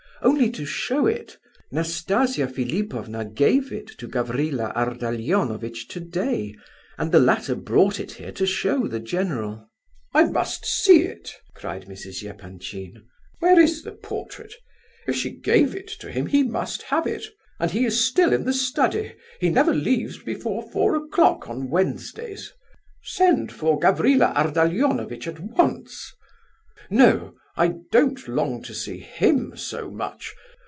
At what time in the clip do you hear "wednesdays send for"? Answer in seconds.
21.71-23.79